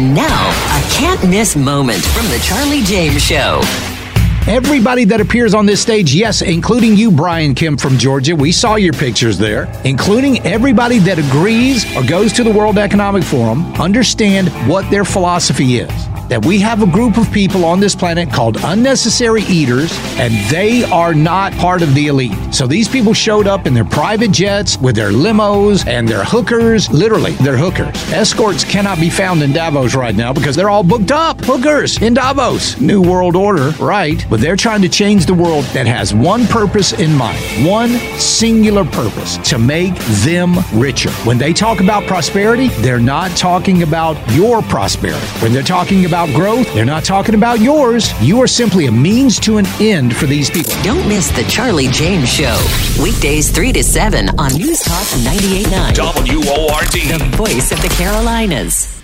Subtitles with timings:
[0.00, 0.48] And now,
[0.78, 3.60] a can't miss moment from The Charlie James Show.
[4.48, 8.34] Everybody that appears on this stage, yes, including you, Brian Kemp from Georgia.
[8.34, 13.22] We saw your pictures there, including everybody that agrees or goes to the World Economic
[13.22, 15.90] Forum, understand what their philosophy is
[16.30, 20.84] that we have a group of people on this planet called unnecessary eaters, and they
[20.84, 22.32] are not part of the elite.
[22.54, 26.88] So these people showed up in their private jets with their limos and their hookers.
[26.90, 27.96] Literally, they're hookers.
[28.12, 31.40] Escorts cannot be found in Davos right now because they're all booked up.
[31.40, 32.80] Hookers in Davos.
[32.80, 34.24] New World Order, right?
[34.30, 38.84] But they're trying to change the world that has one purpose in mind, one singular
[38.84, 41.10] purpose to make them richer.
[41.26, 45.26] When they talk about prosperity, they're not talking about your prosperity.
[45.42, 46.72] When they're talking about about growth.
[46.74, 48.12] They're not talking about yours.
[48.20, 50.72] You are simply a means to an end for these people.
[50.82, 52.58] Don't miss the Charlie James Show.
[53.02, 56.46] Weekdays 3 to 7 on News Talk 98.9.
[56.46, 57.30] WORD.
[57.30, 59.02] The voice of the Carolinas.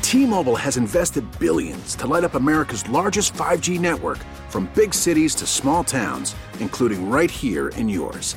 [0.00, 5.46] T-Mobile has invested billions to light up America's largest 5G network from big cities to
[5.46, 8.36] small towns, including right here in yours.